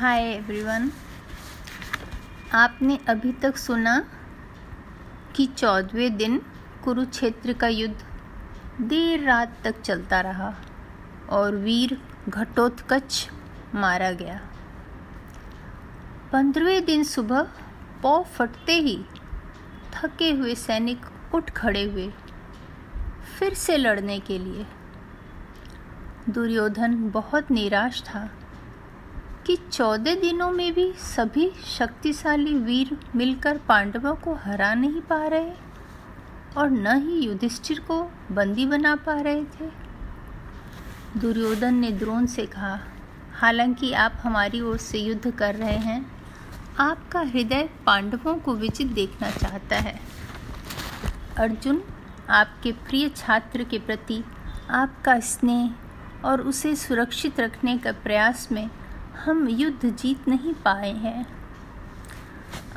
[0.00, 0.90] Hi everyone
[2.54, 3.96] आपने अभी तक सुना
[5.36, 6.40] कि चौदहवें दिन
[6.84, 7.96] कुरुक्षेत्र का युद्ध
[8.80, 10.54] देर रात तक चलता रहा
[11.30, 11.96] और वीर
[12.28, 13.28] घटोत्कच
[13.74, 14.40] मारा गया।
[16.32, 17.52] पंद्रहवें दिन सुबह
[18.02, 18.98] पौ फटते ही
[19.94, 22.12] थके हुए सैनिक उठ खड़े हुए
[23.38, 24.66] फिर से लड़ने के लिए।
[26.28, 28.28] दुर्योधन बहुत निराश था।
[29.46, 35.52] कि चौदह दिनों में भी सभी शक्तिशाली वीर मिलकर पांडवों को हरा नहीं पा रहे
[36.56, 39.68] और न ही युधिष्ठिर को बंदी बना पा रहे थे।
[41.16, 42.78] दुर्योधन ने द्रोण से कहा,
[43.32, 46.12] हालाँकि आप हमारी ओर से युद्ध कर रहे हैं,
[46.78, 50.00] आपका हृदय पांडवों को विजित देखना चाहता है।
[51.38, 51.82] अर्जुन,
[52.30, 54.24] आपके प्रिय छात्र के प्रति
[54.70, 55.74] आपका स्नेह
[56.24, 58.70] और उसे सुरक्षित रखने का प्रयास में
[59.24, 61.26] हम युद्ध जीत नहीं पाए हैं।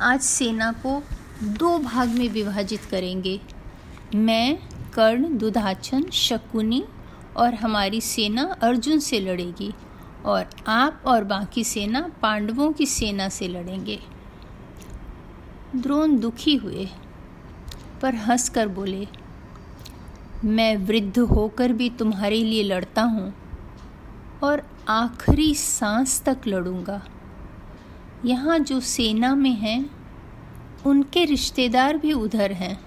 [0.00, 1.02] आज सेना को
[1.42, 3.40] दो भाग में विभाजित करेंगे।
[4.14, 4.58] मैं,
[4.94, 6.84] कर्ण, दुधाचन, शकुनी
[7.36, 9.72] और हमारी सेना अर्जुन से लड़ेगी
[10.24, 13.98] और आप और बाकी सेना पांडवों की सेना से लड़ेंगे।
[15.76, 16.88] द्रोण दुखी हुए,
[18.02, 19.08] पर हंसकर बोले,
[20.44, 23.43] मैं वृद्ध होकर भी तुम्हारे लिए लड़ता हूँ।
[24.42, 27.08] और आखिरी सांस तक लड़ूँगा।
[28.24, 29.90] यहाँ जो सेना में हैं,
[30.86, 32.80] उनके रिश्तेदार भी उधर हैं।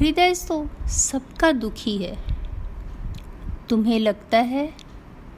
[0.00, 2.18] हृदय तो सबका दुखी है।
[3.68, 4.74] तुम्हें लगता है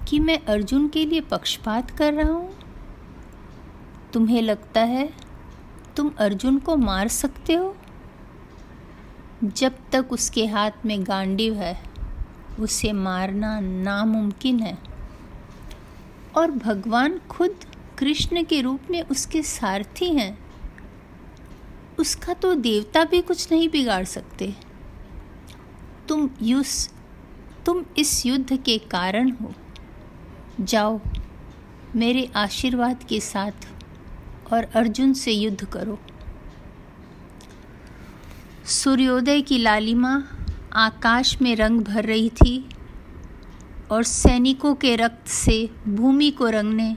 [0.09, 2.55] कि मैं अर्जुन के लिए पक्षपात कर रहा हूँ?
[4.13, 5.13] तुम्हें लगता है
[5.97, 7.77] तुम अर्जुन को मार सकते हो?
[9.45, 11.83] जब तक उसके हाथ में गांडीव है,
[12.61, 14.86] उसे मारना नामुमकिन है।
[16.37, 17.57] और भगवान खुद
[17.99, 20.47] कृष्ण के रूप में उसके सारथी हैं।
[21.99, 24.55] उसका तो देवता भी कुछ नहीं बिगाड़ सकते।
[26.09, 26.91] तुम युस,
[27.67, 29.53] तुम इस युद्ध के कारण हो।
[30.61, 31.01] जाओ,
[31.97, 33.69] मेरे आशीर्वाद के साथ
[34.53, 35.99] और अर्जुन से युद्ध करो।
[38.65, 40.25] सूर्योदय की लालिमा
[40.73, 42.69] आकाश में रंग भर रही थी।
[43.91, 46.97] और सैनिकों के रक्त से भूमि को रंगने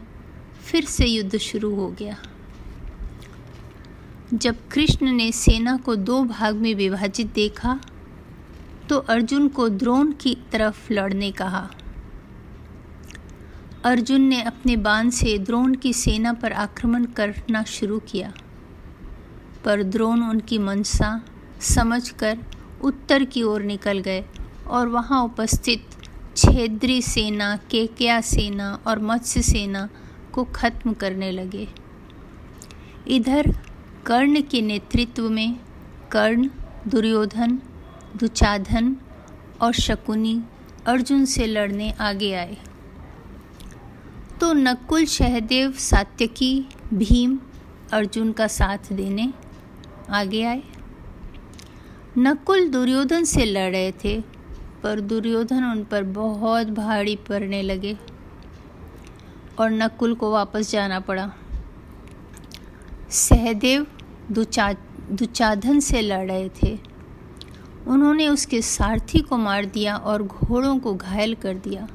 [0.61, 2.17] फिर से युद्ध शुरू हो गया।
[4.33, 7.79] जब कृष्ण ने सेना को दो भाग में विभाजित देखा
[8.89, 11.69] तो अर्जुन को द्रोण की तरफ़ लड़ने कहा।
[13.85, 18.33] अर्जुन ने अपने बाण से द्रोण की सेना पर आक्रमण करना शुरू किया,
[19.65, 21.21] पर द्रोण उनकी मनसा
[21.61, 22.39] समझकर
[22.81, 24.25] उत्तर की ओर निकल गए
[24.67, 25.85] और वहाँ उपस्थित
[26.39, 29.89] छेद्री सेना केकया सेना और मत्स्य सेना
[30.33, 31.67] को खत्म करने लगे।
[33.07, 33.51] इधर
[34.05, 35.59] कर्ण के नेतृत्व में
[36.11, 36.49] कर्ण,
[36.87, 37.59] दुर्योधन,
[38.15, 38.95] दुचाधन
[39.61, 40.43] और शकुनी
[40.85, 42.57] अर्जुन से लड़ने आगे आए।
[44.41, 47.39] तो नकुल सहदेव सात्यकी, भीम
[47.93, 49.33] अर्जुन का साथ देने
[50.09, 50.63] आगे आए।
[52.17, 54.38] नकुल दुर्योधन से लड़ रहे थे।
[54.83, 57.97] पर दुर्योधन उन पर बहुत भारी पड़ने लगे
[59.59, 61.31] और नकुल को वापस जाना पड़ा।
[63.09, 63.87] सहदेव
[64.31, 64.73] दुचा,
[65.11, 66.79] दुचाधन से लड़ रहे थे।
[67.87, 71.87] उन्होंने उसके सारथी को मार दिया और घोड़ों को घायल कर दिया।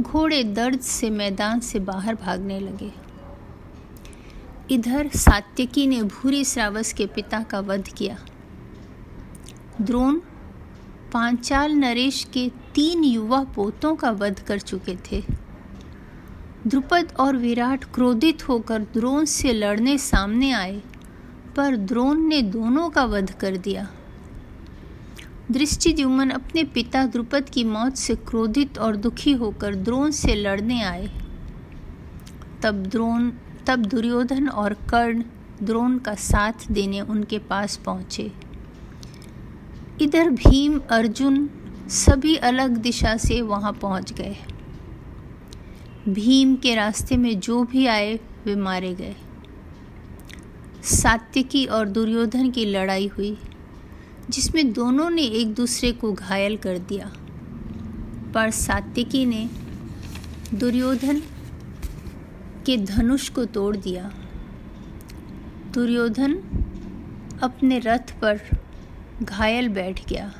[0.00, 2.92] घोड़े दर्द से मैदान से बाहर भागने लगे।
[4.70, 8.16] इधर सात्यकी ने भूरी श्रावस के पिता का वध किया।
[9.80, 10.20] द्रोण
[11.12, 15.24] पांचाल नरेश के तीन युवा पोतों का वध कर चुके थे।
[16.66, 20.82] द्रुपद और विराट क्रोधित होकर द्रोण से लड़ने सामने आए,
[21.56, 23.88] पर द्रोण ने दोनों का वध कर दिया।
[25.50, 31.08] दृष्टिद्युमन अपने पिता द्रुपद की मौत से क्रोधित और दुखी होकर द्रोण से लड़ने आए।
[32.62, 33.30] तब द्रोण,
[33.66, 35.22] तब दुर्योधन और कर्ण
[35.62, 38.32] द्रोण का साथ देने उनके पास पहुँचे।
[40.00, 41.50] इधर भीम, अर्जुन
[41.88, 44.36] सभी अलग दिशा से वहाँ पहुँच गए।
[46.08, 49.16] भीम के रास्ते में जो भी आए, वे मारे गए।
[50.82, 53.38] सात्यकी और दुर्योधन की लड़ाई हुई,
[54.30, 57.12] जिसमें दोनों ने एक दूसरे को घायल कर दिया।
[58.34, 59.50] पर सात्यकी ने
[60.54, 61.22] दुर्योधन
[62.66, 64.14] के धनुष को तोड़ दिया।
[65.74, 66.34] दुर्योधन
[67.42, 68.40] अपने रथ पर
[69.22, 70.32] घायल बैठ गया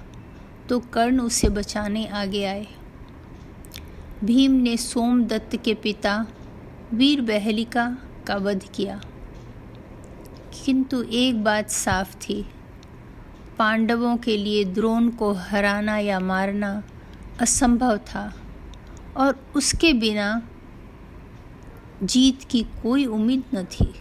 [0.69, 2.67] तो कर्ण उसे बचाने आगे आए।
[4.25, 6.27] भीम ने सोमदत्त के पिता
[6.93, 9.01] वीर बहलिका का वध किया।
[10.65, 12.43] किंतु एक बात साफ़ थी,
[13.59, 16.83] पांडवों के लिए द्रोण को हराना या मारना
[17.41, 18.33] असंभव था,
[19.17, 20.43] और उसके बिना
[22.03, 23.93] जीत की कोई उम्मीद न थी।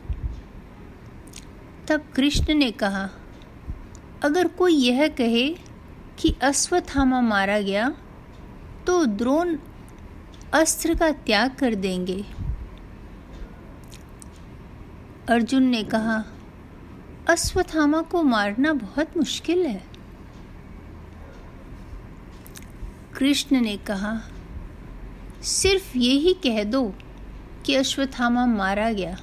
[1.87, 3.09] तब कृष्ण ने कहा
[4.23, 5.47] अगर कोई यह कहे
[6.17, 7.89] कि अश्वत्थामा मारा गया
[8.87, 9.57] तो द्रोण
[10.53, 12.25] अस्त्र का त्याग कर देंगे।
[15.29, 16.23] अर्जुन ने कहा
[17.29, 19.81] अश्वत्थामा को मारना बहुत मुश्किल है।
[23.17, 24.19] कृष्ण ने कहा,
[25.43, 26.83] सिर्फ़ यही कह दो
[27.65, 29.17] कि अश्वत्थामा मारा गया,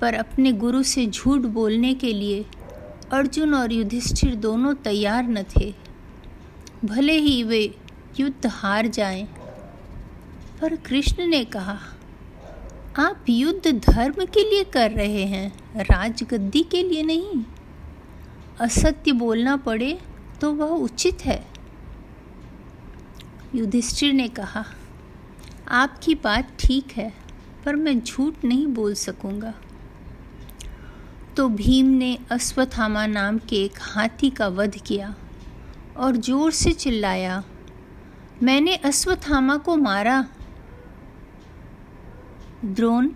[0.00, 2.44] पर अपने गुरु से झूठ बोलने के लिए
[3.12, 5.72] अर्जुन और युधिष्ठिर दोनों तैयार न थे।
[6.84, 7.60] भले ही वे
[8.20, 9.24] युद्ध हार जाएँ,
[10.60, 11.78] पर कृष्ण ने कहा
[12.98, 17.42] आप युद्ध धर्म के लिए कर रहे हैं राजगद्दी के लिए नहीं।
[18.60, 19.98] असत्य बोलना पड़े
[20.40, 21.44] तो वह उचित है।
[23.54, 24.64] युधिष्ठिर ने कहा
[25.72, 27.12] आपकी बात ठीक है
[27.64, 29.54] पर मैं झूठ नहीं बोल सकूँगा।
[31.36, 35.14] तो भीम ने अश्वत्थामा नाम के एक हाथी का वध किया
[35.96, 37.42] और ज़ोर से चिल्लाया,
[38.42, 40.24] मैंने अश्वत्थामा को मारा।
[42.64, 43.10] द्रोण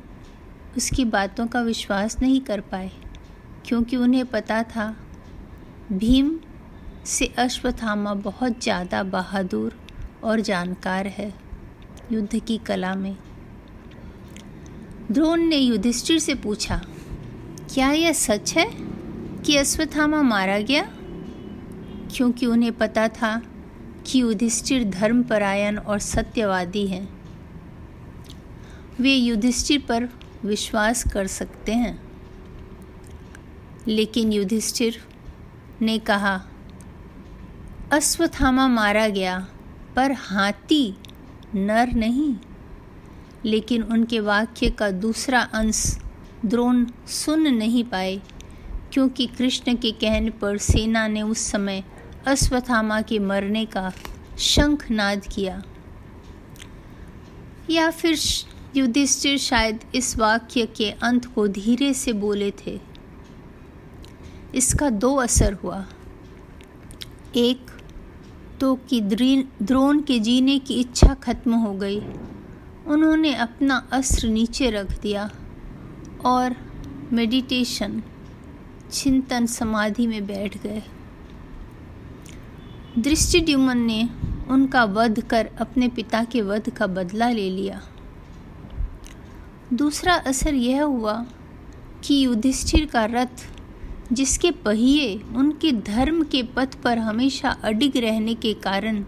[0.77, 2.91] उसकी बातों का विश्वास नहीं कर पाए,
[3.67, 4.95] क्योंकि उन्हें पता था
[5.93, 6.39] भीम
[7.07, 9.79] से अश्वत्थामा बहुत ज़्यादा बहादुर
[10.25, 11.33] और जानकार है
[12.13, 13.17] युद्ध की कला में।
[15.11, 16.81] द्रोण ने युधिष्ठिर से पूछा
[17.75, 18.71] क्या यह सच है
[19.43, 20.83] कि अश्वत्थामा मारा गया?
[22.17, 23.43] क्योंकि उन्हें पता था
[24.07, 27.23] कि युधिष्ठिर धर्मपरायण और सत्यवादी हैं।
[29.01, 30.09] वे युधिष्ठिर पर
[30.45, 32.03] विश्वास कर सकते हैं।
[33.89, 35.05] लेकिन युधिष्ठिर
[35.83, 36.43] ने कहा,
[37.93, 39.49] अश्वत्थामा मारा गया,
[39.97, 40.97] पर हाथी
[41.55, 42.37] नर नहीं।
[43.45, 45.99] लेकिन उनके वाक्य का दूसरा अंश
[46.47, 48.21] द्रोण सुन नहीं पाए,
[48.93, 51.85] क्योंकि कृष्ण के कहने पर सेना ने उस समय
[52.27, 53.93] अश्वत्थामा के मरने का
[54.39, 55.63] शंखनाद किया।
[57.71, 58.19] या फिर
[58.77, 62.81] युधिष्ठिर शायद इस वाक्य के अंत को धीरे से बोले थे।
[64.55, 65.87] इसका दो असर हुआ।
[67.37, 67.71] एक
[68.61, 69.01] तो कि
[69.63, 72.01] द्रोण के जीने की इच्छा खत्म हो गई।
[72.87, 75.31] उन्होंने अपना अस्त्र नीचे रख दिया।
[76.27, 76.57] और
[77.13, 78.03] मेडिटेशन
[78.93, 80.83] चिंतन समाधि में बैठ गए।
[82.99, 84.09] दृष्टिड्युमन ने
[84.49, 87.81] उनका वध कर अपने पिता के वध का बदला ले लिया।
[89.73, 91.15] दूसरा असर यह हुआ
[92.05, 93.47] कि युधिष्ठिर का रथ,
[94.13, 99.05] जिसके पहिए उनके धर्म के पथ पर हमेशा अडिग रहने के कारण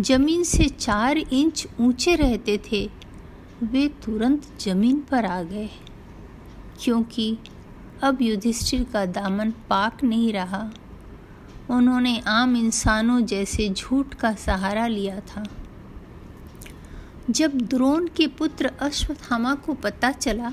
[0.00, 2.88] ज़मीन से चार इंच ऊँचे रहते थे,
[3.62, 5.68] वे तुरंत ज़मीन पर आ गए।
[6.80, 7.36] क्योंकि
[8.02, 10.70] अब युधिष्ठिर का दामन पाक नहीं रहा।
[11.70, 15.44] उन्होंने आम इंसानों जैसे झूठ का सहारा लिया था।
[17.30, 20.52] जब द्रोण के पुत्र अश्वत्थामा को पता चला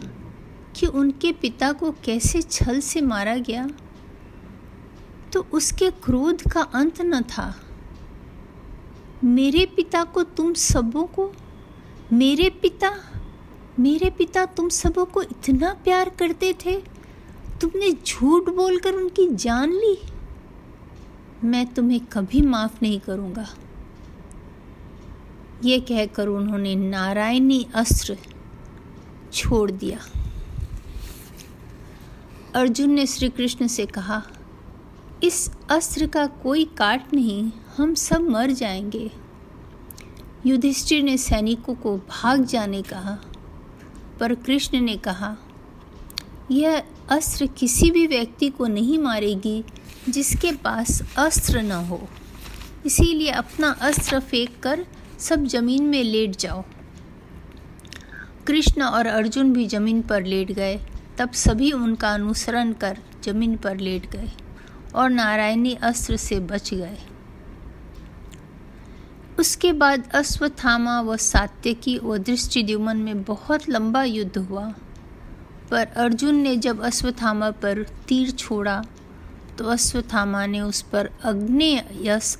[0.75, 3.67] कि उनके पिता को कैसे छल से मारा गया
[5.33, 7.53] तो उसके क्रोध का अंत न था।
[9.23, 11.31] मेरे पिता को तुम सबों को,
[12.13, 12.89] मेरे पिता
[13.81, 16.77] मेरे पिता तुम सबों को इतना प्यार करते थे,
[17.61, 19.97] तुमने झूठ बोलकर उनकी जान ली।
[21.43, 23.47] मैं तुम्हें कभी माफ़ नहीं करूँगा।
[25.63, 28.17] ये कहकर उन्होंने नारायणी अस्त्र
[29.33, 29.99] छोड़ दिया।
[32.55, 34.23] अर्जुन ने श्री कृष्ण से कहा,
[35.23, 39.11] इस अस्त्र का कोई काट नहीं, हम सब मर जाएँगे।
[40.45, 43.17] युधिष्ठिर ने सैनिकों को भाग जाने कहा।
[44.21, 45.35] पर कृष्ण ने कहा,
[46.51, 49.63] यह अस्त्र किसी भी व्यक्ति को नहीं मारेगी
[50.09, 51.99] जिसके पास अस्त्र न हो।
[52.85, 54.85] इसीलिए अपना अस्त्र फेंक कर
[55.19, 56.63] सब ज़मीन में लेट जाओ।
[58.47, 60.79] कृष्ण और अर्जुन भी ज़मीन पर लेट गए।
[61.17, 64.31] तब सभी उनका अनुसरण कर ज़मीन पर लेट गए
[64.95, 66.97] और नारायणी अस्त्र से बच गए।
[69.39, 74.65] उसके बाद अश्वत्थामा व सात्यकी व दृष्टिद्युमन में बहुत लंबा युद्ध हुआ।
[75.71, 78.83] पर अर्जुन ने जब अश्वत्थामा पर तीर छोड़ा
[79.57, 81.75] तो अश्वत्थामा ने उस पर अग्नि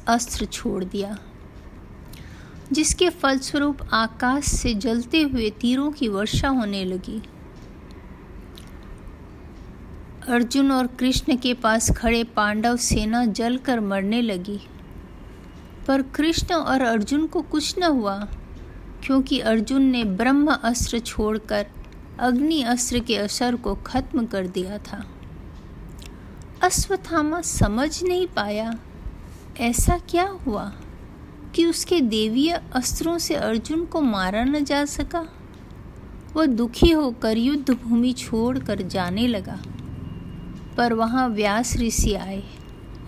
[0.08, 1.18] अस्त्र छोड़ दिया,
[2.72, 7.22] जिसके फलस्वरूप आकाश से जलते हुए तीरों की वर्षा होने लगी।
[10.28, 14.60] अर्जुन और कृष्ण के पास खड़े पांडव सेना जलकर मरने लगी।
[15.88, 18.18] पर कृष्ण और अर्जुन को कुछ न हुआ,
[19.04, 21.66] क्योंकि अर्जुन ने ब्रह्म अस्त्र छोड़कर
[22.20, 25.04] अग्नि अस्त्र के असर को खत्म कर दिया था।
[26.64, 28.74] अश्वत्थामा समझ नहीं पाया,
[29.60, 30.72] ऐसा क्या हुआ
[31.56, 35.26] कि उसके देवीय अस्त्रों से अर्जुन को मारा न जा सका?
[36.36, 39.60] वह दुखी होकर युद्ध भूमि छोड़कर जाने लगा,
[40.78, 42.44] पर वहाँ व्यास ऋषि आए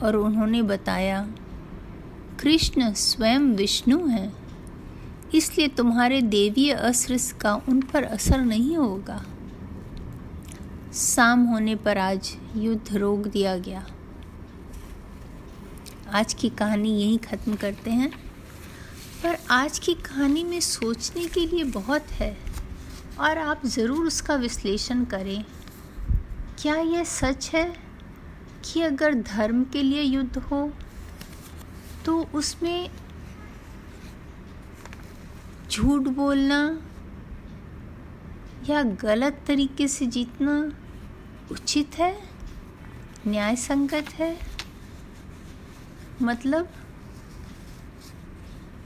[0.03, 1.25] और उन्होंने बताया
[2.39, 4.33] कृष्ण स्वयं विष्णु हैं।
[5.35, 9.23] इसलिए तुम्हारे देवीय अस्त्र का उन पर असर नहीं होगा।
[10.93, 13.85] शाम होने पर आज युद्ध रोक दिया गया।
[16.13, 18.11] आज की कहानी यहीं ख़त्म करते हैं।
[19.23, 22.35] पर आज की कहानी में सोचने के लिए बहुत है,
[23.19, 25.43] और आप ज़रूर उसका विश्लेषण करें।
[26.61, 27.65] क्या यह सच है
[28.65, 30.65] कि अगर धर्म के लिए युद्ध हो
[32.05, 32.89] तो उसमें
[35.71, 36.81] झूठ बोलना
[38.69, 40.71] या गलत तरीके से जीतना
[41.51, 42.29] उचित है?
[43.27, 44.39] न्याय संगत है?
[46.21, 46.69] मतलब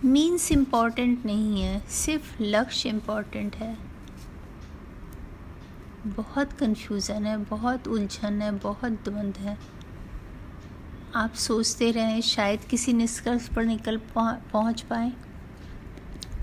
[0.06, 3.78] मीन्स इंपॉर्टेंट नहीं है, सिर्फ़ लक्ष्य इंपॉर्टेंट है।
[6.06, 9.77] बहुत कन्फ्यूज़न है, बहुत उलझन है, बहुत द्वंद्व है।
[11.16, 15.12] आप सोचते रहें शायद किसी निष्कर्ष पर निकल पहुँच पाए।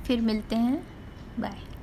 [0.07, 0.87] फिर मिलते हैं।
[1.41, 1.74] बाय